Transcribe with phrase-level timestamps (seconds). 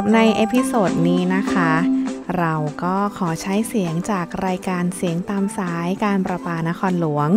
[0.00, 1.72] รับใน episode นี้นะคะ
[2.38, 7.28] เราก็ขอใช้เสียงจากรายการเสียงตามสายการประปานครหลวง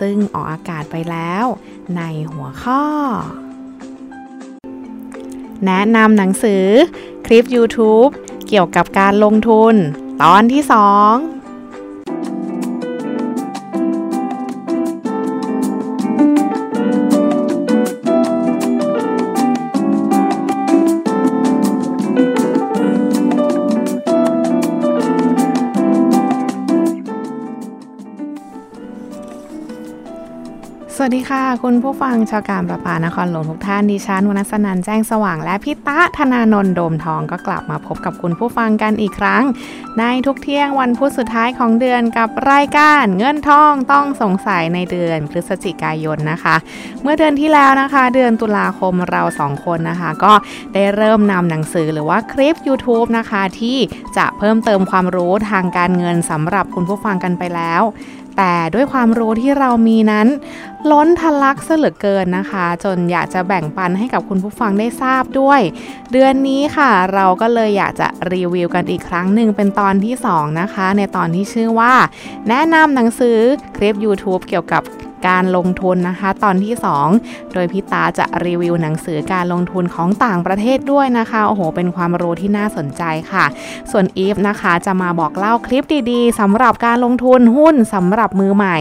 [0.00, 1.44] ซึ่งออกอากาศไปแล้ว
[1.96, 2.02] ใน
[2.32, 2.82] หัวข้อ
[5.66, 6.66] แนะนำหนังสือ
[7.26, 8.10] คลิป YouTube
[8.48, 9.74] เกี่ยวกับการลงทุน
[10.22, 11.33] ตอนที่ 2
[30.96, 39.42] สวัสดีค่ะ คุณผู้ฟังชาวการประปานครหลวงทุกท่านดิฉันวนสนันแจ้งสว่างและพี่ตะธนานนท์โดมทองก็กลับมาพบกับคุณผู้ฟังกันอีกครั้ง
[39.98, 46.56] ในทุกเที่ยงวันพุธสุดท้ายของเดือนกับรายการเงินทองต้องสงสัยในเดือนพฤศจิกายนนะคะ
[47.02, 50.32] เมื่อเดือนที่แล้วนะคะ เดือนตุลาคมเราสองคนนะคะ ก็
[50.74, 53.78] ได้เริ่มนำหนังสือหรือว่าคลิป YouTube นะคะ ที่
[54.16, 57.82] จะเพิ่มเติมความรู้ทางการเงินสำหรับคุณผู้ฟังกันไปแล้ว
[58.36, 60.26] แต่ด้วยความรู้ที่เรามีนั้น
[60.90, 65.60] ล้นทะลักเสลือเกินนะคะ จนอยากจะแบ่งปันให้กับคุณผู้ฟังได้ทราบด้วย
[66.12, 71.94] เดือนนี้ค่ะ เราก็เลยอยากจะรีวิวกันอีกครั้งหนึ่งเป็นตอนที่ 2 นะคะ ในตอนที่ชื่อว่า
[72.48, 73.36] แนะนำหนังสือ
[73.76, 74.82] คลิป YouTube เกี่ยวกับ
[75.28, 76.74] การลงทุนนะคะ ตอนที่
[77.14, 83.44] 2 โดยพี่ตาจะรีวิวหนังสือการลงทุนของต่างประเทศด้วยนะคะโอ้โห เป็นความรู้ที่น่าสนใจค่ะ
[83.90, 88.76] ส่วนอีฟนะคะจะมาบอกเล่าคลิปดีๆสำหรับการลงทุนหุ้นสำหรับมือใหม่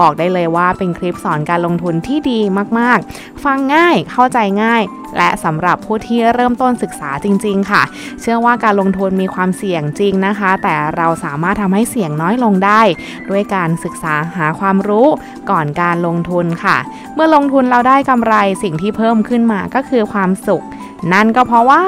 [0.00, 2.40] บอกได้เลยว่าเป็นคลิปสอนการลงทุนที่ดี
[2.78, 4.82] มากๆ ฟังง่ายเข้าใจง่าย
[5.18, 7.82] และสำหรับผู้ที่เริ่มต้นศึกษาจริง ๆ ค่ะ
[8.20, 12.82] เชื่อว่าการลงทุนมีความเสี่ยงจริงนะคะ แต่เราสามารถทำให้เสี่ยงน้อยลงได้
[13.30, 15.06] ด้วยการศึกษาหาความรู้
[15.50, 16.76] ก่อนการการลงทุนค่ะ
[17.14, 20.64] เมื่อลงทุนเราได้กำไรสิ่งที่เพิ่มขึ้นมาก็คือความสุข
[21.12, 21.84] นั่นก็เพราะว่า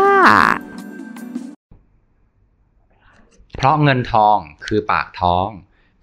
[3.56, 5.48] เพราะเงินทองคือปากท้อง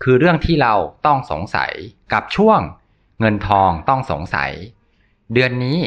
[0.03, 0.73] คือเรื่องที่เรา
[1.05, 1.71] ต้องสงสัย
[2.13, 2.59] กับช่วง
[3.19, 4.51] เงินทองต้องสงสัย
[5.33, 5.77] เดือนนี้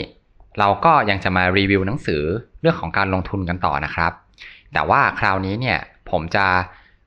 [0.59, 2.22] เราก็ยังจะมารีวิวหนังสือ
[2.60, 4.12] เรื่องของการลงทุนกันต่อนะครับ
[4.72, 5.78] แต่ว่าคราวนี้เนี่ย
[6.10, 6.47] ผมจะ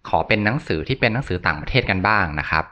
[0.09, 2.66] ขอเป็นหนังสือที่เป็นหนังสือต่างประเทศกันบ้างนะครับ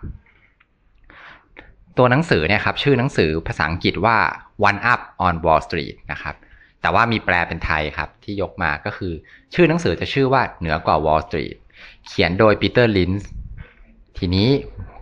[1.97, 4.17] ตัวหนังสือเนี่ยครับชื่อหนังสือภาษาอังกฤษว่า
[4.69, 6.35] One Up on Wall Street นะครับ
[6.81, 9.13] แต่ว่ามีแปลเป็นไทยครับที่ยกมาก็คือ
[9.53, 11.55] ชื่อหนังสือจะชื่อว่าเหนือกว่า Wall Street
[12.07, 13.29] เขียนโดยปีเตอร์ลินช์
[14.17, 14.49] ทีนี้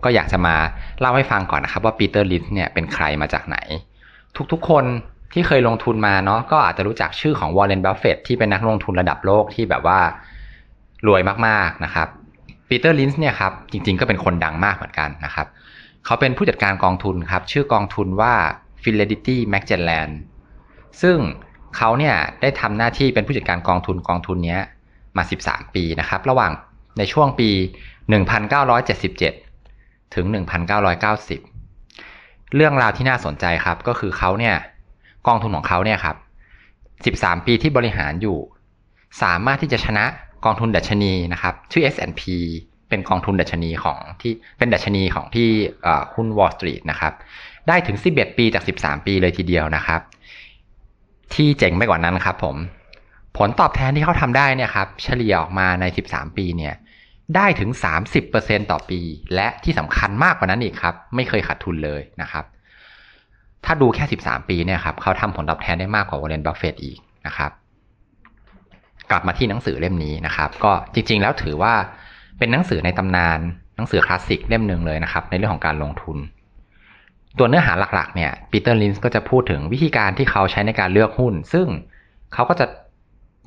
[0.04, 0.56] ก็อยากจะมา
[1.00, 3.56] เล่าให้ฟังก่อนนะครับว่าปีเตอร์ลินช์เนี่ยเป็นใครมาจากไหน
[4.52, 4.84] ทุกๆคน
[5.32, 10.00] ที่เคยลงทุนมาเนาะก็อาจจะรู้จักชื่อของวอร์เรนบัฟเฟตที่เป็นนักลงทุนระดับโลกที่แบบว่า
[11.06, 12.08] รวยมากๆนะครับ
[12.68, 15.46] ปีเตอร์ลินช์เนี่ยครับจริงๆก็เป็นคนดังมากเหมือนกันนะครับ
[16.04, 18.34] เขาเป็นผู้จัดการกองทุนครับ ชื่อกองทุนว่า
[18.82, 20.10] Fidelity Magellan
[21.02, 21.18] ซึ่ง
[21.76, 24.58] เขาเนี่ยได้ทำหน้าที่เป็นผู้จัดการกองทุนกองทุนนี้
[25.16, 26.52] มา 13 ปีนะครับ ระหว่าง
[26.98, 27.50] ในช่วงปี
[29.16, 30.26] 1977 ถึง
[31.60, 34.56] 1990 เรื่องราวที่น่าสนใจครับ ก็คือเขาเนี่ย
[35.26, 36.16] กองทุนของเขาเนี่ยครับ
[37.16, 38.38] 13 ปีที่บริหารอยู่
[39.22, 40.04] สามารถที่จะชนะ
[40.44, 42.22] กองทุนดัชนีนะครับ ชื่อ S&P
[42.88, 45.48] เป็นกองทุนดัชนีของที่เป็นดัชนีของที่
[46.14, 47.12] หุ้น Wall Street นะครับ
[47.68, 50.00] ได้ถึง 11 ปีจาก 13 ปีเลยทีเดียวนะครับ
[51.34, 52.56] ที่เจ๋งไปกว่านั้นครับผม
[53.38, 56.74] ผลตอบแทนที่เขาทำได้เนี่ยครับ เฉลี่ยออกมาใน 13 ปีเนี่ย
[57.36, 57.70] ได้ถึง
[58.20, 59.00] 30%ต่อปี
[59.34, 62.44] และที่สำคัญมากกว่านั้นอีกครับ ไม่เคยขาดทุนเลยนะครับ
[63.64, 67.50] ถ้าดูแค่ 13 ปีเนี่ยครับเขาทำผลตอบแทนได้มากกว่าวอร์เรนบัฟเฟตอีกนะครับ
[69.10, 71.74] กลับมาที่หนังสือเล่มนี้นะครับ ก็จริง ๆ แล้วถือว่า
[72.38, 73.38] เป็นหนังสือในตำนาน
[73.76, 76.18] หนังสือคลาสสิกเล่มหนึ่งเลยนะครับ ในเรื่องของการลงทุน
[77.38, 81.66] ตัวเนื้อหาหลักๆเนี่ยปีเตอร์ลินช์ก็จะพูดถึงวิธีการที่เขาใช้ในการเลือกหุ้น ซึ่ง
[82.34, 82.66] เขาก็จะ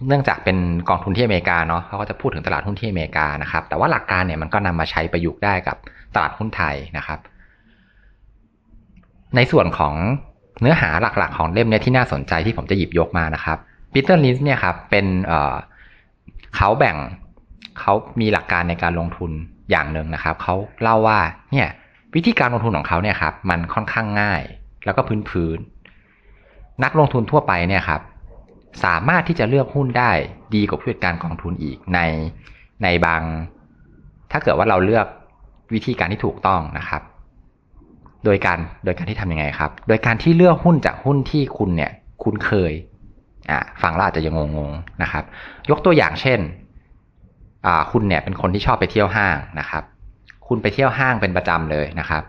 [0.08, 0.58] เนื่องจากเป็น
[0.90, 5.78] กองทุนที่อเมริกาเนาะเขาก็จะพูดถึงตลาดหุ้นที่อเมริกานะครับ แต่ว่าหลักการเนี่ยมันก็นำมาใช้ประยุกต์ได้กับ
[6.16, 7.19] ตลาดหุ้นไทยนะครับ
[9.36, 9.94] ในส่วนของ
[10.62, 13.57] เนื้อหาหลักๆ ของเล่มเนี้ยที่น่าสนใจที่ผมจะหยิบยกมานะครับ
[13.94, 16.98] ปีเตอร์ลินส์เนี่ยครับเป็นเเขาแบ่ง
[17.81, 19.31] เขามีหลักการในการลงทุน
[19.71, 21.19] อย่างหนึ่งนะครับเขาเล่าว่า
[21.51, 21.68] เนี่ย
[22.15, 24.41] วิธีการลงทุนของเขาเนี่ยครับมันค่อนข้างง่าย
[24.85, 25.57] แล้วก็พื้นพื้น
[26.83, 28.01] นักลงทุนทั่วไปเนี่ยครับ
[28.83, 30.12] สามารถที่จะเลือกหุ้นได้
[30.56, 32.00] ดีกว่าผู้จัดการกองทุนอีกใน
[32.83, 33.21] ในบาง
[34.31, 35.06] ถ้าเกิดว่าเราเลือก
[35.74, 37.01] วิธีการที่ถูกต้องนะครับ
[38.25, 41.91] โดยการโดยการที่ทํำยังไงครับ โดยการที่เลือกหุ้นจากหุ้นที่คุณเนี่ย
[42.24, 42.74] คุ้นเคย
[43.50, 45.24] อ่าฟังแล้วอาจจะยังงงๆนะครับ
[45.69, 46.39] ยกตัวอย่างเช่น
[47.92, 49.83] คุณเนี่ยเป็นคนที่ชอบไปเที่ยวห้างนะครับ
[50.48, 52.24] คุณไปเที่ยวห้างเป็นประจำเลยนะครับ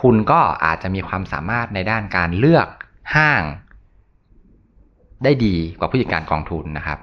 [0.00, 2.66] คุณก็อาจจะมีความสามารถในด้านการเลือก
[3.14, 3.42] ห้าง
[5.24, 6.98] ได้ดีกว่าผู้จัดการกองทุนนะครับ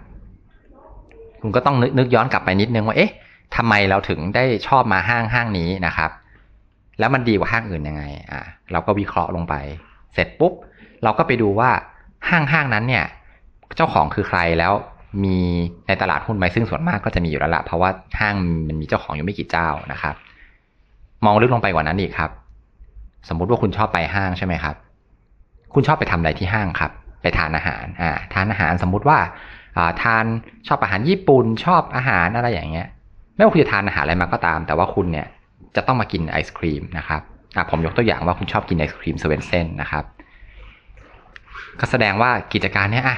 [1.41, 3.11] คุณก็ต้องนึกนึกย้อนกลับไปนิดนึงว่าเอ๊ะ
[3.55, 6.11] ทำไมเราถึงได้ชอบมาห้างห้างนี้นะครับ
[6.99, 8.41] แล้วมันดีกว่าห้างอื่นยังไงอ่า
[8.71, 9.55] เราก็วิเคราะห์ลงไป
[10.13, 10.53] เสร็จปุ๊บ
[11.03, 11.69] เราก็ไปดูว่า
[12.29, 13.05] ห้างห้างนั้นเนี่ย
[13.75, 14.73] เจ้าของคือใครแล้ว
[15.23, 15.37] มี
[15.87, 17.89] ในตลาดหุ้นไหมซึ่งส่วนมากก็จะมีอยู่แล้วละเพราะว่า
[18.19, 18.35] ห้าง
[18.67, 20.15] มันมีเจ้าของอยู่ไม่กี่เจ้านะครับ
[21.25, 22.31] มองลึกลงไปกว่านั้นอีกครับ
[23.29, 24.75] สมมุติว่าคุณชอบไปห้างใช่ไหมครับ
[25.73, 29.19] คุณชอบไปทำอะไรที่ห้างครับ ไปทานอาหารอ่าทานอาหารสมมุติว่า
[29.77, 30.25] อ่าทาน
[30.67, 32.87] ชอบอาหารญี่ปุ่นชอบอาหารอะไรอย่างเงี้ย
[33.35, 35.27] ไม่ว่าคุณจะทานอาหารอะไรมาก็ตาม แต่ว่าคุณเนี่ย
[35.75, 37.21] จะต้องมากินไอศครีมนะครับ
[37.55, 40.03] อะผมยกตัวอย่างว่าคุณชอบกินไอศครีมเซเว่นเซนนะครับ
[41.79, 43.17] ก็แสดงว่ากิจการเนี้ยอะ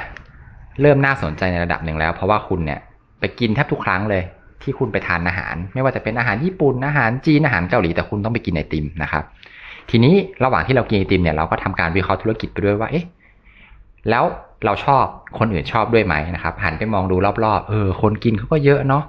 [0.82, 2.80] เริ่มน่าสนใจในระดับหนึ่งแล้ว เพราะว่าคุณเนี่ย
[3.20, 4.24] ไปกินแทบทุกครั้งเลย
[4.64, 9.24] ที่คุณไปทานอาหาร ไม่ว่าจะเป็นอาหารญี่ปุ่นอาหารจีนอาหารเกาหลีแต่คุณต้องไปกินไอติมนะครับ
[9.90, 13.06] ทีนี้ระหว่างที่เรากินไอติมเนี่ยเราก็ทำการวิเคราะห์ธุรกิจไปด้วยว่าเอ๊ะ
[14.10, 14.24] แล้ว
[14.66, 15.06] เราชอบ
[15.40, 19.04] คนอื่นชอบด้วยไหมนะครับหันไปมองดูรอบๆเออคนกินเขาก็เยอะเนาะ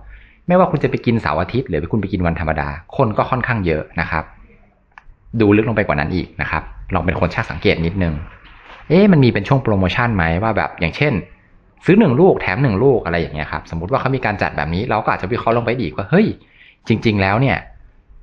[0.46, 4.24] ไม่ว่าคุณจะไปกินเสาร์อาทิตย์หรือคุณไปกินวันธรรมดา คนก็ค่อนข้างเยอะนะครับ
[5.40, 6.62] ดูลึกลงไปกว่านั้นอีกนะครับ
[6.94, 8.14] ลองเป็นคนช่างสังเกตนิดนึง
[8.88, 11.12] เอ๊ะมันมีเป็นช่วงโปรโมชั่นไหมว่าแบบอย่างเช่น
[11.84, 16.26] ซื้อหนึ่งลูกแถมหนึ่งลูกอะไรอย่างเงี้ยครับสมมติว่าเขามีการจัดแบบนี้เราก็อาจจะวิเคราะห์ลงไปอีกว่าเฮ้ย
[16.88, 17.58] จริง ๆ แล้วเนี่ย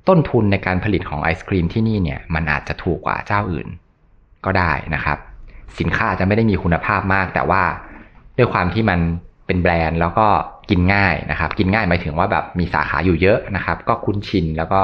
[0.08, 3.68] ต้นทุนในการผลิตของไอศครีมที่นี่เนี่ยมันอาจจะถูกกว่าเจ้าอื่น
[4.44, 5.18] ก็ได้นะครับ
[5.78, 7.62] สินค้าอาจจะไม่ได้มีคุณภาพมาก แต่ว่า
[8.38, 8.98] ด้วยความที่มัน
[9.46, 10.26] เป็นแบรนด์แล้วก็
[10.70, 14.80] กินง่ายนะครับ กินง่ายหมายถึงว่าแบบมีสาขาอยู่เยอะนะครับ ก็คุ้นชินแล้วก็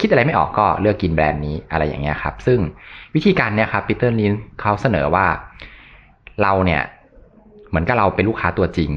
[0.00, 2.58] คิดอะไรไม่ออกก็เลือกกินแบรนด์นี้อะไรอย่างเงี้ยครับ ซึ่ง
[3.14, 5.26] วิธีการเนี่ยครับปีเตอร์ลินเขาเสนอว่า
[6.42, 6.82] เราเนี่ย
[7.76, 8.90] มือนกับเราเป็นลูกค้าตัวจริง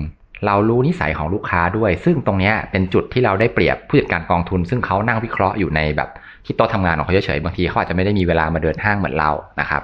[0.45, 6.09] เรารู้นิสัยของลูกค้าด้วย ซึ่งตรงนี้เป็นจุดที่เราได้เปรียบผู้จัดการกองทุน ซึ่งเขานั่งวิเคราะห์อยู่ในแบบ
[6.45, 9.81] ที่โต๊ะทำงานของเขาเฉยๆบางทีเขาอาจจะไม่ได้มีเวลามาเดินห้างเหมือนเรานะครับ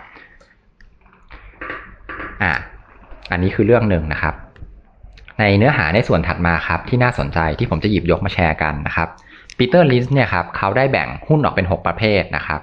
[2.44, 2.53] อ่า
[3.31, 4.36] อันนี้คือเรื่องหนึ่งนะครับ
[5.39, 9.07] ในเนื้อหาในส่วนถัดมาครับที่น่าสนใจที่ผมจะหยิบยกมาแชร์กันนะครับ
[9.57, 12.62] ปีเตอร์ลินช์เนี่ยครับเขาได้แบ่งหุ้นออกเป็น 6 ประเภทนะครับ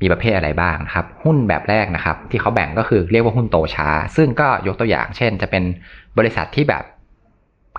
[0.00, 5.64] มีประเภทอะไรบ้างนะครับ หุ้นแบบแรกนะครับ ที่เขาแบ่งก็คือเรียกว่าหุ้นโตช้า ซึ่งก็ยกตัวอย่าง เช่น จะเป็น
[6.18, 6.84] บริษัทที่แบบ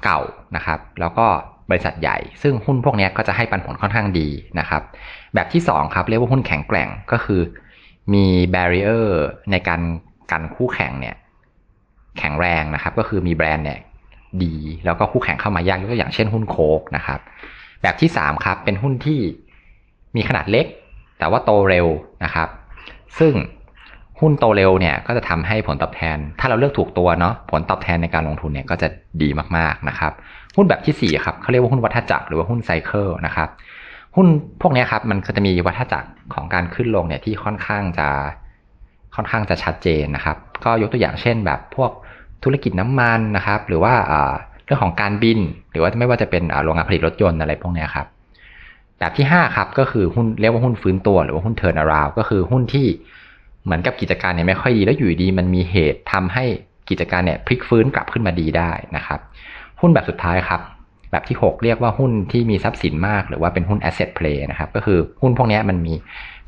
[0.04, 0.19] เก่า
[0.56, 1.27] นะครับ แล้วก็
[1.69, 4.27] บริษัทใหญ่ ซึ่งหุ้นพวกนี้ก็จะให้ปันผลค่อนข้างดี
[4.60, 4.81] นะครับ
[5.33, 7.42] แบบที่2ครับเรียกว่าหุ้นแข็งแกร่งก็คือ
[8.13, 9.21] มีแบร r เออร์
[9.51, 9.81] ในการ
[10.31, 11.16] กันคู่แข่งเนี่ย
[12.18, 13.80] แข็งแรงนะครับ ก็คือมีแบรนด์เนี่ย
[14.44, 14.56] ดี
[14.86, 17.19] แล้วก็คู่แข่งเข้ามายากยกตัวอย่างเช่นหุ้นโคกนะครับ
[17.81, 19.19] แบบที่3ครับเป็นหุ้นที่
[20.16, 20.66] มีขนาดเล็ก
[21.19, 21.88] แต่ว่าโตเร็ว
[22.24, 22.48] นะครับ
[23.19, 23.33] ซึ่ง
[24.19, 28.88] หุ้นโตเร็วเนี่ยก็จะทำให้ผลตอบแทน ถ้าเราเลือกถูกตัวเนาะผลตอบแทนในการลงทุนเนี่ยก็จะ
[29.21, 30.12] ดีมากๆนะครับ
[30.56, 33.50] หุ้นแบบที่4ครับเขาเรียกว่าหุ้นวัฏจักรหรือว่าหุ้นไซเคิลนะครับ
[34.16, 34.27] หุ้น
[34.62, 38.07] พวกนี้ครับมันก็จะมีวัฏจักรของการขึ้นลงเนี่ยที่ค่อนข้างจะ
[39.16, 41.92] ค่อนข้างจะชัดเจนนะครับ ก็ยกตัวอย่างเช่นแบบพวก
[42.44, 43.94] ธุรกิจน้ำมันนะครับ หรือว่า
[44.66, 45.39] เรื่องของการบิน
[45.71, 48.07] หรือว่าไม่ว่าจะเป็นโรงงานผลิตรถยนต์อะไรพวกนี้ครับ
[49.00, 52.88] แบบที่ 5 ครับ ก็คือหุ้นเรียกว่าหุ้นฟื้นตัวหรือว่าหุ้นเทิร์นอราวก็คือหุ้นที่
[53.63, 56.46] เหมือนกับกิจการเนี่ยไม่ค่อยดีแล้วอยู่ดีมันมีเหตุทำให้
[56.90, 59.19] กิจการเนี่ยพลิกฟื้นกลับขึ้นมาดีได้นะครับ
[59.81, 60.62] หุ้นแบบสุดท้ายครับ
[61.12, 65.94] แบบที่ 6 เรียกว่าหุ้นที่มีทรัพย์สินมาก หรือว่าเป็นหุ้น asset play นะครับก็คือหุ้นพวกนี้มันมี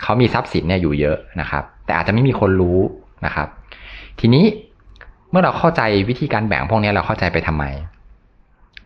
[0.01, 2.79] เขามีทรัพย์สินเนี่ยอยู่เยอะนะครับ แต่อาจจะไม่มีคนรู้
[3.25, 3.47] นะครับ
[4.19, 4.45] ทีนี้
[5.31, 7.63] เมื่อเราเข้าใจวิธีการแบ่งพวกนี้เราเข้าใจไปทำไม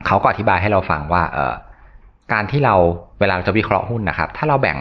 [0.05, 1.53] เขาก็อธิบายให้เราฟังว่าเออ
[2.33, 2.75] การที่เรา
[3.19, 4.79] เวลาเราจะวิเคราะห์หุ้นนะครับ ถ้าเราแบ่ง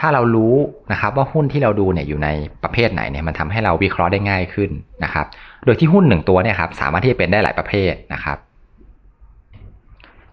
[0.00, 0.54] ถ้าเรารู้
[0.92, 2.28] นะครับว่าหุ้นที่เราดูเนี่ยอยู่ใน
[2.62, 4.70] ประเภทไหนเนี่ยมันทำให้เราวิเคราะห์ได้ง่ายขึ้น
[5.04, 5.26] นะครับ
[5.64, 8.38] โดยที่หุ้นหนึ่งตัวเนี่ยครับสามารถที่จะเป็นได้หลายประเภทนะครับ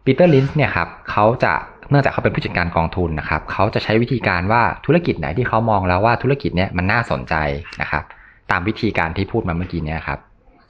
[0.03, 1.53] ปีเตอร์ลินส์เนี่ยครับเขาจะ
[1.89, 7.35] เนื่องจากเขาเป็นผู้จัดการกองทุนนะครับเขาจะใช้วิธีการว่าธุรกิจไหนที่เขามองแล้วว่าธุรกิจเนี่ยมันน่าสนใจ
[7.81, 8.03] นะครับ
[8.51, 10.19] ตามวิธีการที่พูดมาเมื่อกี้เนี่ยครับ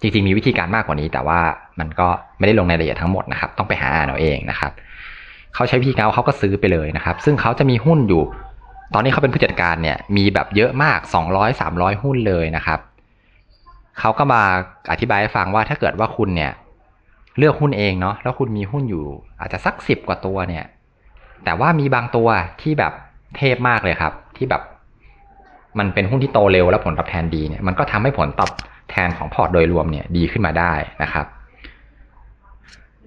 [0.01, 1.39] จริงๆมีวิธีการมากกว่านี้ แต่ว่า
[1.79, 4.72] มันก็ไม่ได้ลงในรายละเอียดทั้งหมดนะครับ ต้องไปหาอ่านเอาเองนะครับ
[5.56, 8.24] เขาใช้วิธีการเขาก็ซื้อไปเลยนะครับ ซึ่งเขาจะมีหุ้นอยู่
[8.94, 12.79] ตอนนี้เขาเป็นผู้จัดการเนี่ยมีแบบเยอะมาก 200 300 หุ้นเลยนะครับ
[14.00, 14.41] เขาก็มา
[14.91, 16.51] อธิบายให้ฟังว่าถ้าเกิดว่าคุณเนี่ย
[17.38, 19.06] เลือกหุ้นเองเนาะแล้วคุณมีหุ้นอยู่
[19.39, 20.65] อาจจะสักสิบกว่าตัวเนี่ย
[21.44, 22.27] แต่ว่ามีบางตัว
[22.62, 22.94] ที่แบบ
[23.38, 24.62] เทพมากเลยครับ ที่แบบ
[25.79, 28.51] มันเป็นหุ้นที่โตเร็วแล้วผลตอบแทนดีเนี่ยมันก็ทำให้ผลตอบ
[28.89, 31.25] แทนของพอร์ตโดยรวมเนี่ยดีขึ้นมาได้นะครับ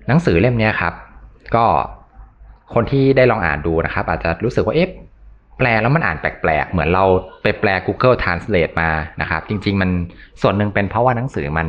[0.07, 0.95] หนังสือเล่มนี้ครับ
[1.57, 1.65] ก็
[2.75, 4.91] คนที่ได้ลองอ่านดูนะครับ อาจจะรู้สึกว่าเอ๊ะ
[5.59, 7.05] แปลแล้วมันอ่านแปลกๆ เหมือนเรา
[7.43, 9.91] ไปแปล Google Translate มานะครับ จริง ๆ มัน
[10.43, 11.67] ส่วนหนึ่งเป็นเพราะว่าหนังสือมัน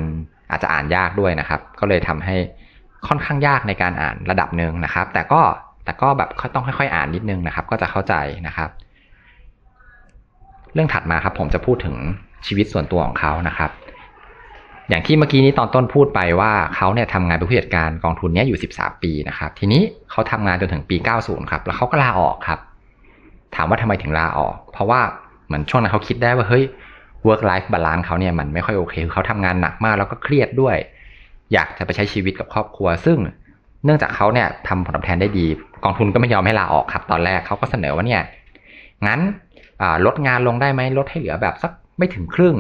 [0.52, 2.36] อาจจะอ่านยากด้วยนะครับ ก็เลยทำให้
[3.08, 5.42] ค่อนข้างยากในการอ่านระดับหนึ่งนะครับ แต่ก็
[5.86, 8.14] แต่ก็แบบต้องค่อยๆ อ่านนิดนึงนะครับ ก็จะเข้าใจ
[8.48, 8.70] นะครับ
[10.74, 11.96] เรื่องถัดมาครับผมจะพูดถึง
[12.48, 13.72] ชีวิตส่วนตัวของเขานะครับ
[14.90, 22.60] อย่างที่เมื่อกี้นี้ตอนต้นพูดไปว่าเขาเนี่ยทำงานเป็นผู้จัดการกองทุนนี้อยู่ 13 ปีนะครับ ทีนี้เขาทำงานจนถึงปี 90 ครับ แล้วเขาก็ลาออกครับ
[23.56, 25.02] ถามว่าทำไมถึงลาออก เพราะว่า
[25.46, 26.64] เหมือนช่วงนั้นเขาคิดได้ว่าเฮ้ย
[27.28, 30.76] work life balance เขาเนี่ยมันไม่ค่อยโอเคคือเขาทำงานหนักมากแล้วก็เครียดด้วย
[31.54, 33.18] อยากจะไปใช้ชีวิตกับครอบครัว ซึ่ง
[33.86, 35.46] เนื่องจากเขาเนี่ยทำผลตอบแทนได้ดี
[35.84, 38.22] กองทุนก็ไม่ยอมให้ลาออกครับ ตอนแรกเขาก็เสนอว่าเนี่ย
[39.08, 39.20] งั้น
[40.06, 42.56] ลดงานลงได้ไหมลดให้เหลือแบบสักไม่ถึงครึ่ง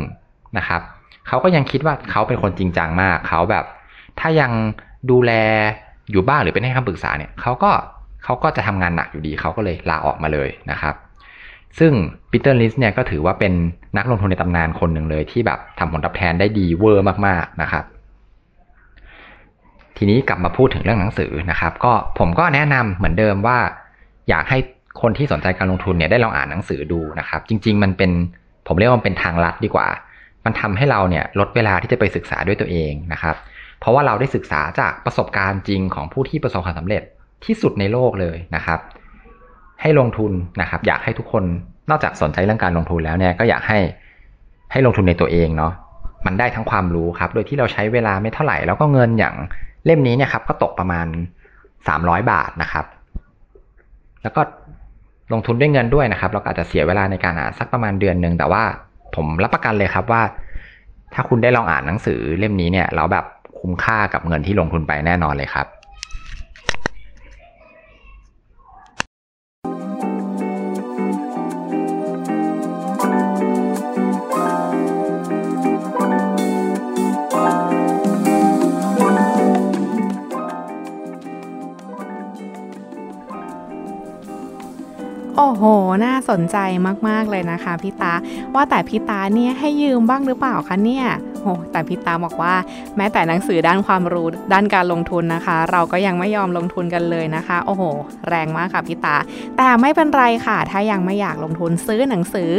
[0.58, 0.82] นะครับ
[1.28, 3.66] เขาก็ยังคิดว่าเขาเป็นคนจริงจังมาก เขาแบบ
[4.20, 4.52] ถ้ายัง
[5.12, 5.32] ดูแล
[6.12, 7.72] อยู่บ้านหรือเป็นให้คำปรึกษาเนี่ยเขาก็
[8.24, 10.96] เขาก็จะทำงานหนักอยู่ดีเขาก็เลยลาออกมาเลยนะครับ
[11.80, 11.92] ซึ่ง
[12.32, 13.54] ปีเตอร์ลินช์เนี่ยก็ถือว่าเป็น
[13.98, 17.84] นักลงทุนในตำนานคนหนึ่งเลยที่แบบทำผลตอบแทนได้ดีเวอร์มากๆนะครับ
[19.98, 23.58] ทีนี้กลับมาพูดถึงเรื่องหนังสือนะครับ ก็ผมก็แนะนำเหมือนเดิมว่า
[24.30, 24.58] อยากให้
[25.02, 28.12] คนที่สนใจการลงทุนเนี่ยได้ลองอ่านหนังสือดูนะครับ จริง ๆ มันเป็น
[28.68, 29.88] ผมเรียกว่าเป็นทางลัดดีกว่า
[30.46, 33.36] มันทำให้เราเนี่ยลดเวลาที่จะไปศึกษาด้วยตัวเองนะครับ
[33.80, 37.04] เพราะว่าเราได้ศึกษาจากประสบการณ์จริงของผู้ที่ประสบความสำเร็จ
[37.46, 38.80] ที่สุดในโลกเลยนะครับ
[39.82, 40.32] ให้ลงทุน
[40.62, 41.44] นะครับ อยากให้ทุกคน
[41.90, 43.80] นอกจากสนใจเรื่องการลงทุนแล้วเนี่ยก็อยากให้
[44.72, 45.74] ให้ลงทุนในตัวเองเนาะ
[46.26, 49.36] มันได้ทั้งความรู้ครับ โดยที่เราใช้เวลาไม่เท่าไหร่ แล้วก็เงินอย่าง
[49.86, 51.08] เล่มนี้เนี่ยครับ ก็ตกประมาณ
[51.68, 52.86] 300 บาทนะครับ
[54.24, 54.42] แล้วก็
[55.34, 58.64] ลงทุนด้วยเงินด้วยนะครับ เราก็อาจจะเสียเวลาในการอ่านสักประมาณเดือนหนึ่งแต่ว่า
[59.16, 60.22] ผมรับประกันเลยครับว่า
[61.14, 63.26] ถ้าคุณได้ลองอ่านหนังสือเล่มนี้เนี่ยแล้วแบบ
[63.60, 65.68] คุ้มค่ากับเงินที่ลงทุนไปแน่นอนเลยครับ
[86.06, 86.58] น่าสนใจ
[87.08, 88.14] มากๆเลยนะคะพี่ตา
[88.54, 91.06] ว่าแต่พี่ตาเนี่ยให้ยืมบ้างหรือเปล่าคะเนี่ย
[91.44, 92.54] โอ้แต่พี่ตาบอกว่า
[92.98, 97.84] แม้แต่หนังสือด้านความรู้ด้านการลงทุนนะคะ เราก็ยังไม่ยอมลงทุนกันเลยนะคะ โอ้โห
[98.30, 99.18] แรงมากค่ะพี่ตา
[99.58, 102.52] แต่ไม่เป็นไรค่ะ ถ้ายังไม่อยากลงทุนซื้อหนังสือ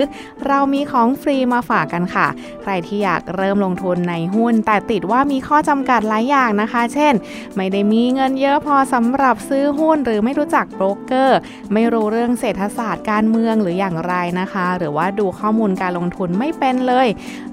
[0.47, 2.27] เรามีของฟรีมาฝากกันค่ะ
[2.63, 7.15] ใครที่อยากเริ่มลงทุนในหุ้น แต่ติดว่ามีข้อจำกัดหลายอย่างนะคะ เช่น
[7.57, 11.39] ไม่ได้มีเงินเยอะพอสำหรับซื้อหุ้น หรือไม่รู้จักโบรกเกอร์
[11.73, 17.09] ไม่รู้เรื่องเศรษฐศาสตร์การเมืองหรืออย่างไรนะคะ หรือว่าดูข้อมูลการลงทุนไม่เป็นเลย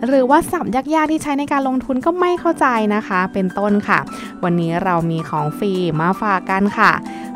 [0.06, 4.00] หรือว่าสับยากๆที่ใช้ในการลงทุนก็ไม่เข้าใจนะคะ เป็นต้นค่ะ
[4.44, 6.92] วันนี้เรามีของฟรีมาฝากกันค่ะ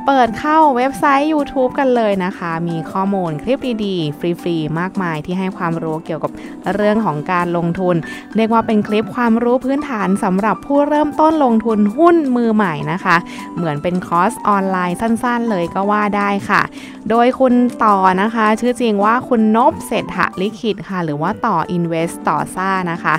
[0.07, 6.31] เปิดเข้าเว็บไซต์ YouTube กันเลยนะคะ มีข้อมูลคลิปดีๆ ฟรีๆ มากมายที่ให้ความรู้เกี่ยวกับ
[6.75, 7.95] เรื่องของการลงทุน
[8.35, 13.17] เรียกว่าเป็นคลิปความรู้พื้นฐานสำหรับผู้เริ่มต้นลงทุนหุ้นมือใหม่นะคะ
[13.55, 16.62] เหมือนเป็นคอร์สออนไลน์สั้นๆ เลยก็ว่าได้ค่ะ
[17.09, 17.53] โดยคุณ
[17.85, 23.15] ต่อนะคะ ชื่อจริงว่าคุณนบเศรษฐลิขิตค่ะ หรือว่าต่อ Invest ต่อซ่านะคะ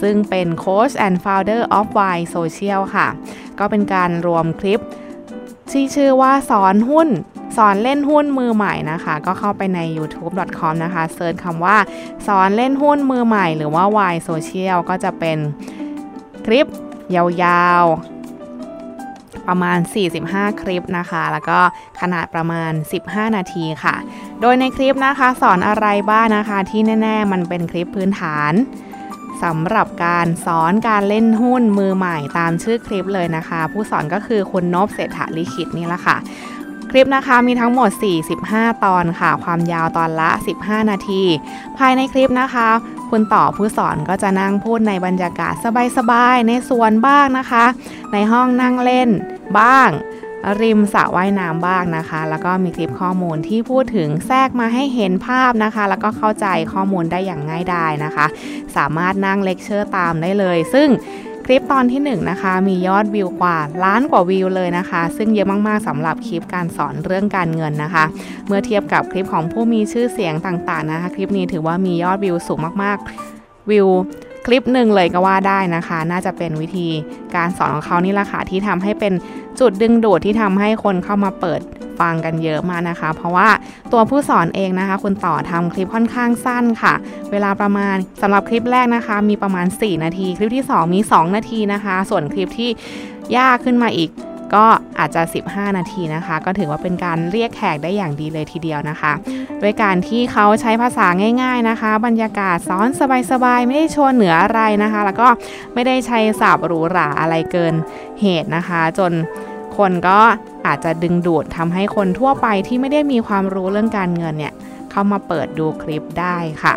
[0.00, 3.08] ซึ่งเป็น Coach and Founder of Y Social ค่ะ
[3.58, 4.80] ก็เป็นการรวมคลิป
[5.72, 7.08] ที่ชื่อว่าสอนหุ้น
[7.56, 11.76] สอนเล่นหุ้นมือใหม่นะคะ ก็เข้าไปใน youtube.com นะคะ search คำว่า
[12.26, 15.38] สอนเล่นหุ้นมือใหม่ หรือว่า Y Social ก็จะเป็น
[16.44, 16.66] คลิป
[17.14, 19.78] ยาวๆ ประมาณ
[20.18, 21.58] 45 คลิปนะคะ แล้วก็
[22.00, 22.72] ขนาดประมาณ
[23.04, 23.94] 15 นาทีค่ะ
[24.40, 28.52] โดยในคลิปนะคะ สอนอะไรบ้างนะคะ ที่แน่ ๆ มันเป็นคลิปพื้นฐาน
[29.42, 36.16] สำหรับการสอนการเล่นหุ้นมือใหม่ตามชื่อคลิปเลยนะคะ ผู้สอนก็คือคุณนบเศรษฐลิขิตนี่แหละค่ะ
[36.90, 37.90] คลิปนะคะมีทั้งหมด
[38.36, 40.30] 45 ตอนค่ะ ความยาวตอนละ
[40.60, 41.22] 15 นาที
[41.78, 42.68] ภายในคลิปนะคะ
[43.10, 45.54] คุณต่อผู้สอนก็จะนั่งพูดในบรรยากาศ
[45.96, 47.64] สบายๆ ในสวนบ้างนะคะ
[48.12, 49.08] ในห้องนั่งเล่น
[49.58, 49.88] บ้าง
[50.60, 58.26] ริมสระว่ายน้ำบ้างนะคะ แล้วก็มีคลิปข้อมูลที่พูดถึงแทรกมาให้เห็นภาพนะคะ แล้วก็เข้าใจข้อมูลได้อย่างง่ายดายนะคะ
[58.76, 60.88] สามารถนั่งเลคเชอร์ตามได้เลย ซึ่ง
[61.46, 68.04] คลิปตอนที่1นนะคะมียอดวิวกว่าล้านกว่าวิวเลยนะคะ ซึ่งเยอะมากๆสำหรับคลิปการสอนเรื่องการเงินนะคะ
[68.46, 73.88] เมื่อเทียบกับคลิปของผู้มีชื่อเสียงต่างๆนะคะ คลิปนี้ถือว่ามียอดวิวสูงมากๆวิว
[74.46, 76.88] คลิปหนึ่งเลยก็ว่าได้นะคะ น่าจะเป็นวิธี
[77.34, 79.12] การสอนของเขานี่แหละค่ะที่ทำให้เป็น
[79.60, 81.60] จุดดึงดูดที่ทำให้คนเข้ามาเปิด
[82.00, 83.48] ฟังกันเยอะมากนะคะ เพราะว่า
[83.92, 86.94] ตัวผู้สอนเองนะคะ คุณต่อทำคลิปค่อนข้างสั้นค่ะ
[87.30, 92.70] เวลาประมาณสำหรับคลิปแรกนะคะ มีประมาณ 4 นาที คลิปที่ 2 มี 2 นาทีนะคะ ส่วนคลิปที่
[93.36, 94.10] ยากขึ้นมาอีก
[94.54, 94.64] ก็
[94.98, 99.12] อาจจะ 15 นาทีนะคะ ก็ถือว่าเป็นการเรียกแขกได้อย่างดีเลยทีเดียวนะคะ
[99.62, 101.06] ด้วยการที่เขาใช้ภาษา
[101.42, 102.88] ง่าย ๆนะคะ บรรยากาศสอน
[103.30, 105.28] สบายๆ ไม่ได้ชวนเหนืออะไรนะคะ แล้วก็
[105.74, 107.74] ไม่ได้ใช้ศัพท์หรูหราอะไรเกิน
[108.20, 109.12] เหตุนะคะ จน
[109.76, 110.20] คนก็
[110.66, 114.54] อาจจะดึงดูดทำให้คนทั่วไปที่ไม่ได้มีความรู้เรื่องการเงินเนี่ย
[114.90, 116.74] เข้ามาเปิดดูคลิปได้ค่ะ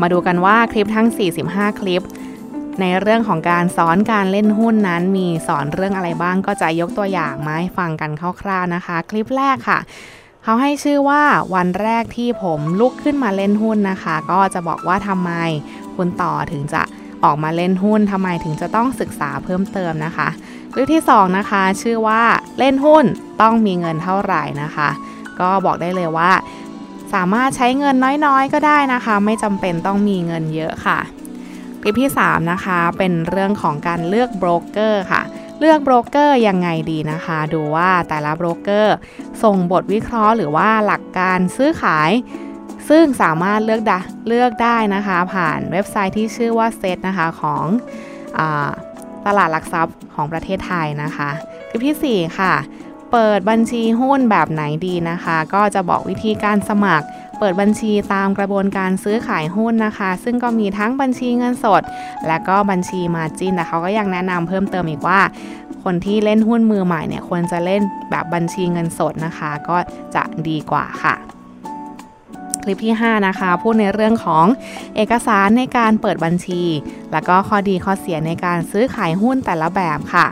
[0.00, 1.08] มาดูกันว่าคลิปทั้ง
[1.44, 2.02] 45 คลิป
[2.80, 9.78] ในเรื่องของการสอนการเล่นหุ้นนั้น มีสอนเรื่องอะไรบ้างก็จะยกตัวอย่างมาให้ฟังกันคร่าวๆนะคะ คลิปแรกค่ะ
[10.42, 11.22] เขาให้ชื่อว่า
[11.54, 15.32] วันแรกที่ผมลุกขึ้นมาเล่นหุ้นนะคะ ก็จะบอกว่าทำไม
[15.96, 16.82] คุณต่อถึงจะ
[17.24, 20.28] ออกมาเล่นหุ้นทำไมถึงจะต้องศึกษาเพิ่มเติมนะคะ
[20.72, 22.22] คลิปที่ 2 นะคะ ชื่อว่า
[22.58, 23.04] เล่นหุ้น
[23.42, 24.88] ต้องมีเงินเท่าไหร่นะคะ
[25.40, 26.32] ก็บอกได้เลยว่า
[27.14, 30.98] สามารถใช้เงินน้อยๆ ก็ได้นะคะ ไม่จำเป็นต้องมีเงินเยอะค่ะ
[31.86, 35.22] คลิปที่ 3 นะคะ เป็นเรื่องของการเลือกโบรกเกอร์ค่ะ
[35.60, 38.96] เลือกโบรกเกอร์ยังไงดีนะคะ ดูว่าแต่ละโบรกเกอร์
[39.42, 42.10] ส่งบทวิเคราะห์หรือว่าหลักการซื้อขาย
[42.88, 48.40] ซึ่งสามารถเลือกได้เลือกได้นะคะ ผ่านเว็บไซต์ที่ชื่อว่าเซตนะคะของ
[49.26, 51.30] ตลาดหลักทรัพย์ของประเทศไทยนะคะ
[51.68, 52.54] คลิปที่ 4 ค่ะ
[53.12, 57.06] เปิดบัญชีหุ้นแบบไหนดีนะคะ ก็จะบอกวิธีการสมัคร
[57.38, 61.82] เปิดบัญชีตามกระบวนการซื้อขายหุ้นนะคะ ซึ่งก็มีทั้งบัญชีเงินสด
[62.26, 65.20] และก็บัญชีมาจินแต่เขาก็ยังแนะนำเพิ่มเติมอีกว่า
[65.84, 69.76] คนที่เล่นหุ้นมือใหม่เนี่ยควรจะเล่นแบบบัญชีเงินสดนะคะ ก็
[70.14, 71.14] จะดีกว่าค่ะ
[72.62, 74.46] คลิปที่ 5 นะคะ พูดในเรื่องของ
[74.96, 76.62] เอกสารในการเปิดบัญชี
[77.12, 80.26] แล้วก็ข้อดีข้อเสียในการซื้อขายหุ้นแต่ละแบบค่ะ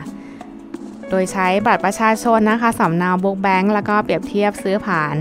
[1.09, 5.15] โดยใช้บัตรประชาชนนะคะสำเนา book bank แล้วก็เปรียบเทียบซื้อผ่าน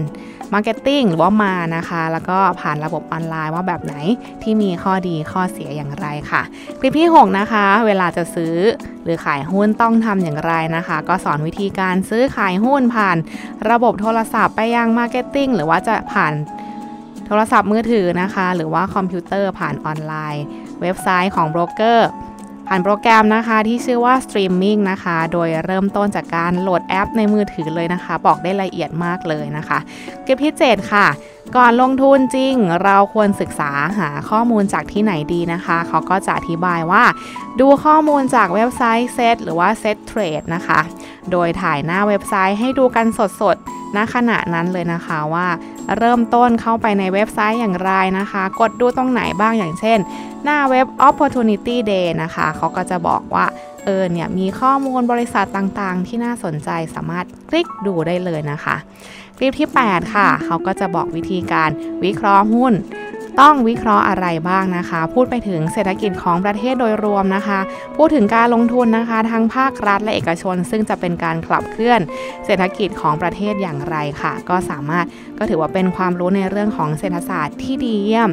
[0.53, 3.95] marketing หรือว่ามานะคะ แล้วก็ผ่านระบบออนไลน์ว่าแบบไหน
[4.43, 6.43] ที่มีข้อดีข้อเสียอย่างไรค่ะ
[6.81, 8.57] คลิปที่ 6 นะคะ เวลาจะซื้อ
[9.05, 13.17] หรือขายหุ้นต้องทำอย่างไรนะคะ ก็สอนวิธีการซื้อขายหุ้นผ่าน
[13.71, 16.33] ระบบโทรศัพท์ไปยัง marketing หรือว่าจะผ่าน
[17.27, 20.45] โทรศัพท์มือถือนะคะ หรือว่าคอมพิวเตอร์ผ่านออนไลน์
[20.83, 22.09] เว็บไซต์ของโบรกเกอร์
[22.68, 29.78] ผ่านโปรแกรมนะคะที่ชื่อว่า Streaming นะคะ โดยเริ่มต้นจากการโหลดแอปในมือถือเลยนะคะ บอกได้ละเอียดมากเลยนะคะ
[30.25, 31.06] คลิปที่ 7 ค่ะ
[31.56, 32.54] ก่อนลงทุนจริง
[32.85, 37.05] เราควรศึกษาหาข้อมูลจากที่ไหนดีนะคะ เขาก็จะอธิบายว่า
[37.61, 40.81] ดูข้อมูลจากเว็บไซต์เซตหรือว่า Settrade นะคะ
[41.31, 43.07] โดยถ่ายหน้าเว็บไซต์ให้ดูกัน
[43.40, 45.46] สดๆ ณขณะนั้นเลยนะคะว่า
[45.98, 49.98] เริ่มต้นเข้าไปในเว็บไซต์อย่างไรนะคะ กดดูตรงไหนบ้างอย่างเช่น
[50.44, 53.46] หน้าเว็บ Opportunity Day นะคะเขาก็จะบอกว่า
[53.85, 58.76] เออเนี่ยมีข้อมูลบริษัทต่างๆ ที่น่าสนใจสามารถคลิกดูได้เลยนะคะ
[59.37, 61.70] คลิปที่ 8 ค่ะ เขาก็จะบอกวิธีการ
[62.04, 62.72] วิเคราะห์หุ้น
[63.40, 67.59] ต้องวิเคราะห์อะไรบ้างนะคะ พูดไปถึงเศรษฐกิจของประเทศโดยรวมนะคะ
[67.97, 72.01] พูดถึงการลงทุนนะคะทั้งภาครัฐและเอกชน ซึ่งจะเป็นการขับเคลื่อน
[72.44, 75.07] เศรษฐกิจของประเทศอย่างไรค่ะ ก็สามารถ
[75.38, 78.31] ก็ถือว่าเป็นความรู้ในเรื่องของเศรษฐศาสตร์ที่ดีเยี่ยม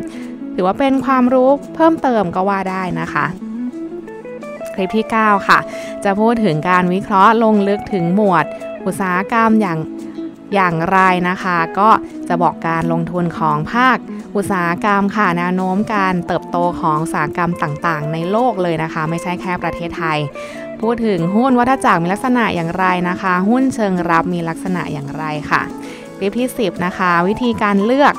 [0.55, 3.25] ถือว่าเป็นความรู้เพิ่มเติมก็ว่าได้นะคะ
[4.73, 5.59] คลิปที่ 9 ค่ะ
[6.03, 8.45] จะพูดถึงการวิเคราะห์ลงลึกถึงหมวด
[8.85, 9.79] อุตสาหกรรมอย่าง
[10.53, 11.89] อย่างไรนะคะ ก็
[12.27, 13.97] จะบอกการลงทุนของภาค
[14.35, 20.19] อุตสาหกรรมค่ะแนวโน้มการเติบโตของอุตสาหกรรมต่างๆ ในโลกเลยนะคะ ไม่ใช่แค่ประเทศไทย
[20.81, 25.61] พูดถึงหุ้นวัฏจักรมีลักษณะอย่างไรนะคะ หุ้นเชิงรับมีลักษณะอย่างไรค่ะ
[26.17, 28.13] คลิปที่ 10 นะคะ วิธีการเลือก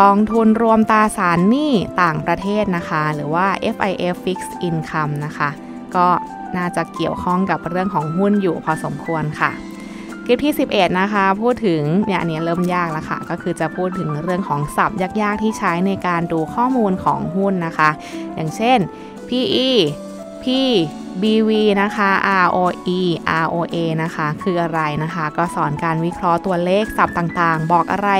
[0.00, 5.50] กองทุนรวมตราสารหนี้ต่างประเทศนะคะ หรือว่า FIF Fixed Income นะคะ
[5.96, 6.08] ก็
[6.56, 9.50] น่าจะเกี่ยวข้องกับเรื่องของหุ้นอยู่พอสมควรค่ะ
[10.30, 17.90] ลิปที่ 11 นะคะ พูดถึงเนี่ยอันนี้เริ่มยากแล้วค่ะ ก็คือจะพูดถึงเรื่องของศัพท์ยากๆที่ใช้ในการดูข้อมูลของหุ้นนะคะ
[18.34, 18.78] อย่างเช่น
[19.28, 19.70] PE
[20.42, 20.46] P
[21.22, 21.50] BV
[21.82, 22.10] นะคะ
[22.46, 23.00] ROE
[23.44, 28.10] ROA นะคะ คืออะไรนะคะ ก็สอนการวิเคราะห์ตัวเลขศัพท์ต่างๆ บอกอะไร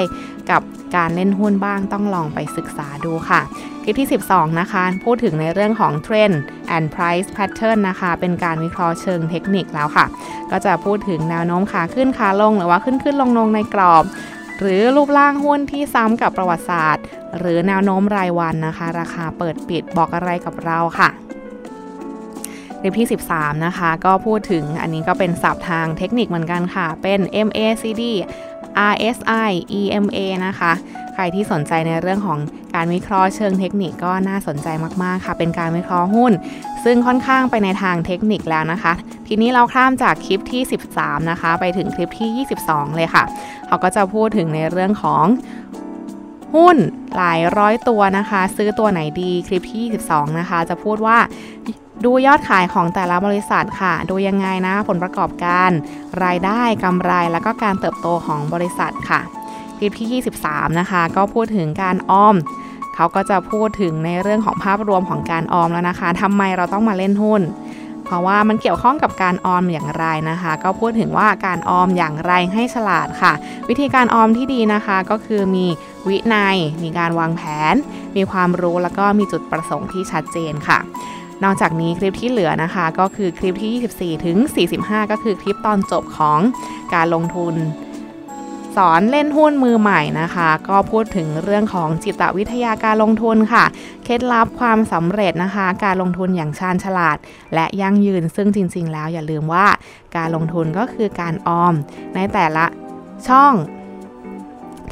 [0.50, 0.62] กับ
[0.96, 3.40] การเล่นหุ้นบ้างต้องลองไปศึกษาดูค่ะ
[3.83, 6.37] คลิปที่ 12 นะคะ พูดถึงในเรื่องของ Trend
[6.76, 10.06] and Price Pattern นะคะ เป็นการวิเคราะห์เชิงเทคนิคแล้วค่ะ
[10.50, 14.04] ก็จะพูดถึงแนวโน้มขาขึ้นขาลง หรือว่าขึ้นขึ้นลงลงในกรอบ
[14.61, 17.04] หรือรูปร่างหุ้นที่ซ้ำกับประวัติศาสตร์
[17.38, 21.11] หรือแนวโน้มรายวันนะคะ ราคาเปิดปิดบอกอะไรกับเราค่ะ
[22.81, 28.03] คลิปที่ 13 นะคะ ก็พูดถึงอันนี้ก็เป็นศัพท์ทางเทคนิคเหมือนกันค่ะ เป็น MACD
[28.93, 30.73] RSI EMA นะคะ
[31.14, 32.38] ใครที่สนใจในเรื่องของ
[32.75, 34.69] การวิเคราะห์เชิงเทคนิคก็น่าสนใจ
[35.03, 36.33] มาก ๆ ค่ะ เป็นการวิเคราะห์หุ้น
[36.85, 38.93] ซึ่งค่อนข้างไปในทางเทคนิคแล้วนะคะ
[39.27, 40.62] ทีนี้เราข้ามจากคลิปที่
[40.95, 43.25] 13 นะคะ ไปถึงคลิปที่ 22 เลยค่ะ
[43.66, 45.25] เขาก็จะพูดถึงในเรื่องของ
[46.55, 46.77] หุ้น
[47.16, 51.19] หลายร้อยตัวนะคะ ซื้อตัวไหนดีคลิปที่ 22 นะคะ จะพูดว่า
[52.05, 55.71] ดูยอดขายของแต่ละบริษัทค่ะ ดูยังไงนะ ผลประกอบการ
[56.25, 59.21] รายได้กำไรแล้วก็การเติบโตของบริษัทค่ะ
[59.77, 62.37] คลิปที่ 23 นะคะ ก็พูดถึงการออม
[62.95, 67.43] เขาก็จะพูดถึงในเรื่องของภาพรวมของการออมแล้วนะคะทำไมเราต้องมาเล่นหุ้น
[68.05, 73.33] เพราะว่ามันเกี่ยวข้องกับการออมอย่างไรนะคะ ก็พูดถึงว่าการออมอย่างไรให้ฉลาดค่ะ
[73.69, 75.67] วิธีการออมที่ดีนะคะก็คือมี
[76.09, 77.75] วินัย มีการวางแผน
[78.17, 80.79] มีความรู้แล้วก็มีจุดประสงค์ที่ชัดเจนค่ะ
[81.44, 84.38] นอกจากนี้คลิปที่เหลือนะคะ ก็คือคลิปที่ 24 ถึง
[84.74, 86.40] 45 ก็คือคลิปตอนจบของ
[86.94, 87.55] การลงทุน
[88.76, 93.64] สอนเล่นหุ้นมือใหม่นะคะ ก็พูดถึงเรื่องของจิตวิทยาการลงทุนค่ะ
[94.05, 97.16] เคล็ดลับความสำเร็จนะคะ การลงทุนอย่างชาญฉลาด
[97.55, 99.66] และยั่งยืนซึ่งจริง ๆ แล้วอย่าลืมว่า
[100.16, 101.74] การลงทุนก็คือการออม
[102.14, 102.64] ในแต่ละ
[103.29, 103.55] ช่อง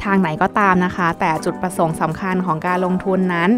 [0.03, 3.49] ทางไหนก็ตามนะคะ แต่จุดประสงค์สำคัญของการลงทุนนั้น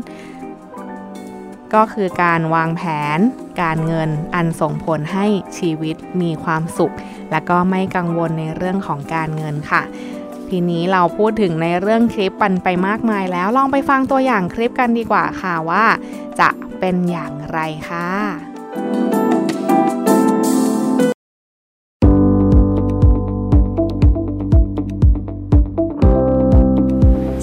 [1.73, 2.81] ก็คือการวางแผ
[3.17, 3.19] น
[3.61, 5.25] การเงินอันส่งผลให้
[5.57, 6.93] ชีวิตมีความสุข
[7.31, 9.81] และก็ไม่กังวลในเรื่องของการเงินค่ะ
[10.49, 15.85] ทีนี้เราพูดถึงในเรื่องคลิปปันไปมากมายแล้วลองไปฟังตัวอย่างคลิปกันดีกว่าค่ะว่า
[16.39, 19.10] จะเป็นอย่างไรค่ะ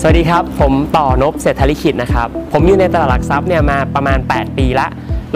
[0.01, 4.87] สวัสดีครับ ผมต่อนบเศรษฐลิขิตนะครับ ผมอยู่ในตลาดหลักทรัพย์เนี่ยมาประมาณ 8 ปีละ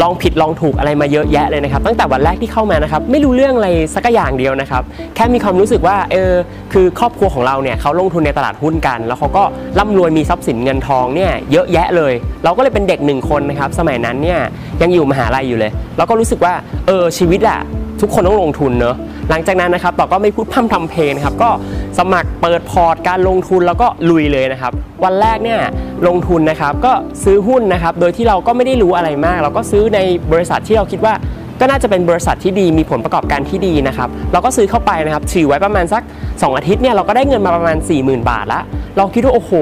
[0.03, 4.83] ลองผิดลองถูกอะไรมาเยอะแยะเลยนะครับ ตั้งแต่วันแรกที่เข้ามานะครับ ไม่รู้เรื่องอะไรสักอย่างเดียวนะครับ
[5.15, 6.33] แค่มีความรู้สึกว่าเออ
[6.73, 9.45] คือครอบครัวของเราเนี่ยเขาลงทุนในตลาดหุ้นกัน แล้วเขาก็
[9.79, 12.13] ร่ำรวยมีทรัพย์สินเงินทองเนี่ยเยอะแยะเลย
[12.45, 14.41] เราก็เลยเป็นเด็กหนึ่งคนนะครับ สมัยนั้นเนี่ย
[14.83, 16.55] ยังอยู่มหาลัยอยู่เลย เราก็รู้สึกว่า
[16.87, 17.61] เออชีวิตอะ
[18.01, 18.97] ทุกคนต้องลงทุนเนอะ
[19.31, 21.51] หลังจากนั้นนะครับต่อก็ไม่พูดพร่ำทำเพลงครับก็
[21.99, 24.73] สมัครเปิดพอร์ตการลงทุนแล้วก็ลุยเลยนะครับ
[25.05, 25.61] วันแรกเนี่ย
[26.09, 26.93] ลงทุนนะครับก็
[27.25, 29.99] ซื้อหุ้นนะครับโดยที่เราก็ไม่ได้รู้อะไรมาก เราก็ซื้อใน
[30.33, 31.15] บริษัทที่เราคิดว่า
[31.61, 38.61] ก็น่าจะเป็นบริษัทที่ดีมีผลประกอบการที่ดีนะครับเราก็ซื้อเข้าไปนะครับถือไว้ประมาณสัก 2 อาทิตย์เนี่ยเราก็ได้เงินมาประมาณ 40,000 บาทละ
[38.97, 39.53] เราคิดว่าโอ้โห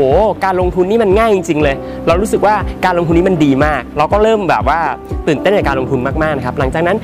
[0.44, 4.80] การลงทุนนี่มันง่ายจริง ๆ เลย เรารู้สึกว่าการลงทุนนี้มันดีมาก เราก็เริ่มแบบว่า
[5.28, 6.96] ตื่นเต้นในการลงทุนมากๆนะครับหลังจากนั้น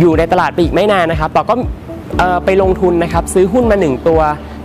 [0.00, 1.54] อยู่ในตลาดไปอีกไม่นานนะครับเราก็
[2.44, 4.20] ไปลงทุนนะครับซื้อหุ้นมา 1 ตัว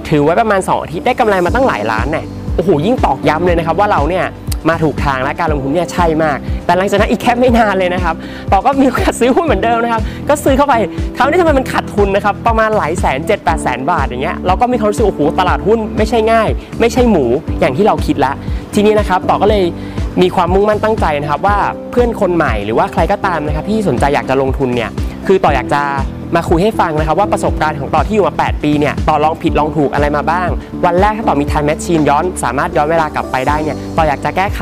[0.10, 4.26] ถือไว้ประมาณ2อาทิตย์ได้กำไรมาตั้งหลายล้านเนี่ยโอ้โหยิ่งตอกย้ำเลยนะครับว่าเราเนี่ย
[4.70, 8.16] มาถูกทางและการลงทุนเนี่ยใช่มาก แต่หลังจากนั้นอีกแค่ไม่นานเลยนะครับ
[8.52, 10.74] ต่อก็มีโอกาสซื้อหุ้นเหมือนเดิมนะครับ ก็ซื้อเข้าไป
[11.18, 17.26] คราวนี้ทำไมมันขาดทุนนะครับ ประมาณหลายแสนเจ็ดแปดแสนบาทอย่างเงี้ย เราก็มีความรู้สึกโอ้โหตลาดหุ้นไม่ใช่ง่าย ไม่ใช่หมู
[17.60, 18.34] อย่างที่เราคิดละ
[18.74, 19.64] ทีนี้นะครับต่อก็เลย
[20.22, 21.58] มีความมุ่งมั่นตั้งใจนะครับว่า
[21.92, 24.90] เพื่อนคนใหม่หรือว่าใครก็ตามนะครับที่สนใจอยากจะลงทุนเนี่ย
[25.28, 25.82] คือต่ออยากจะ
[26.36, 30.50] มาคุยให้ฟังนะครับว่าประสบการณ์ของต่อที่อยู่มา 8 ปีเนี่ยต่อลองผิดลองถูกอะไรมาบ้าง
[30.86, 34.62] วันแรกถ้าต่อมี time machine ย้อนสามารถย้อนเวลากลับไปได้เนี่ยต่ออยากจะแก้ไข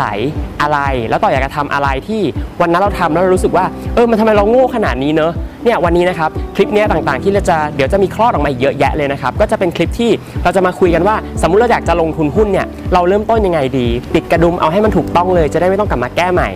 [0.62, 2.22] อะไร แล้วต่ออยากจะทำอะไรที่
[2.62, 5.32] วันนั้นเราทำแล้วเรารู้สึกว่าเออมันทำไมเราโง่ขนาดนี้เนอะ
[5.64, 10.12] เนี่ยวันนี้นะครับคลิปนี้ต่างๆ ที่เราจะเดี๋ยวจะมีคลอดออกมาเยอะแยะเลยนะครับก็จะเป็นคลิปที่
[10.44, 16.50] เราจะมาคุยกันว่า สมมุติเราอยากจะลงทุนหุ้นเนี่ยเราเริ่มต้นยังไงดี ติดกระดุมเอาให้มันถูกต้องเลยจะได้ไม่ต้องกลับมาแก้ใหม่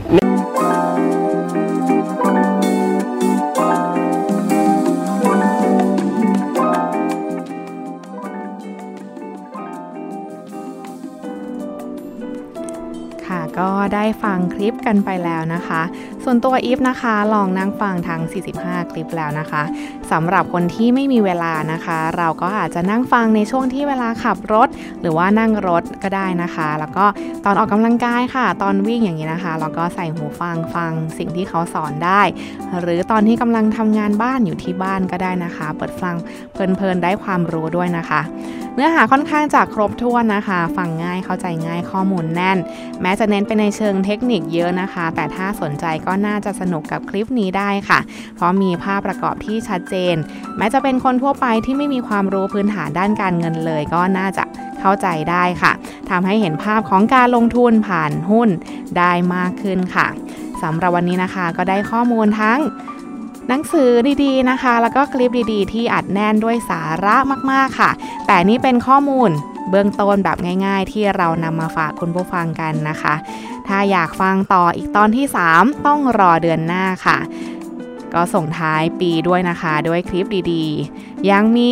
[13.94, 15.82] ได้ฟังคลิปกันไปแล้วนะคะ
[16.24, 18.22] ส่วนตัวอีฟนะคะ ลองนั่งฟังทั้ง
[18.58, 19.64] 45 คลิปแล้วนะคะ
[20.12, 24.68] สำหรับคนที่ไม่มีเวลานะคะ เราก็อาจจะนั่งฟังในช่วงที่เวลาขับรถ
[25.02, 27.06] หรือว่านั่งรถก็ได้นะคะ แล้วก็
[27.46, 32.22] ตอนออกกำลังกายค่ะ ตอนวิ่งอย่างนี้นะคะเราก็ใส่หูฟังฟังสิ่งที่เขาสอนได้
[32.82, 36.16] หรือตอนที่กำลังทำงานบ้านอยู่ที่บ้านก็ได้นะคะ เปิดฟัง
[36.52, 38.22] เพลินๆได้ความรู้ด้วยนะคะ
[38.76, 42.58] เนื้อหาค่อนข้างจะครบถ้วนนะคะ ฟังง่ายเข้าใจง่ายข้อมูลแน่น
[43.02, 48.00] แม้จะเน้นไปในเชิงเทคนิคเยอะนะคะ แต่ถ้าสนใจก็น่าจะสนุกกับคลิปนี้ได้ค่ะ
[48.36, 50.16] เพราะมีภาพประกอบที่ชัดเจน
[50.58, 54.44] แม้จะเป็นคนทั่วไปที่ไม่มีความรู้พื้นฐานด้านการเงินเลย ก็น่าจะ
[54.80, 55.72] เข้าใจได้ค่ะ
[56.10, 58.50] ทำให้เห็นภาพของการลงทุนผ่านหุ้น
[58.98, 60.08] ได้มากขึ้นค่ะ
[60.64, 62.60] สำหรับวันนี้นะคะก็ได้ข้อมูลทั้ง
[63.48, 63.90] หนังสือ
[64.24, 67.16] ดีๆนะคะ แล้วก็คลิปดีๆ ที่อัดแน่นด้วยสาระ
[67.52, 67.92] มากๆค่ะ
[68.28, 69.30] แต่นี่เป็นข้อมูล
[69.70, 73.16] เบื้องต้นแบบง่ายๆ ที่เรานำมาฝากคุณผู้ฟังกันนะคะ
[73.68, 77.18] ถ้าอยากฟังต่ออีกตอนที่ 3 ต้องรอเดือนหน้าค่ะ
[78.14, 81.72] ก็ส่งท้ายปีด้วยนะคะ ด้วยคลิปดีๆ ยังมี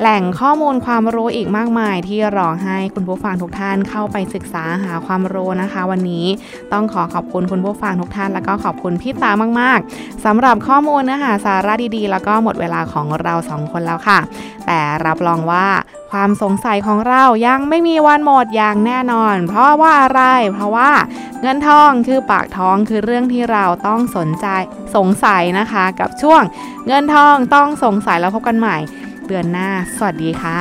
[0.00, 6.26] แหล่งข้อมูลความรู้อีกมากมายที่รอให้คุณผู้ฟังทุกท่านเข้าไปศึกษาหาความรู้นะคะ วันนี้
[6.72, 9.30] ต้องขอขอบคุณคุณผู้ฟังทุกท่าน แล้วก็ขอบคุณพี่ตา
[9.60, 14.18] มาก ๆสำหรับข้อมูลเนื้อหาสาระดีๆ แล้วก็หมดเวลาของเราสองคนแล้วค่ะ
[14.66, 15.66] แต่รับรองว่า
[16.12, 20.22] ความสงสัยของเรายังไม่มีวันหมดอย่างแน่นอน เพราะว่าอะไร
[20.54, 20.90] เพราะว่า
[21.42, 24.46] เงินทองคือปากท้องคือเรื่องที่เราต้องสนใจ
[24.96, 26.42] สงสัยนะคะ กับช่วง
[26.86, 28.76] เงินทองต้องสงสัยแล้วพบกันใหม่
[29.28, 30.60] เดือนหน้า สวัสดีค่ะ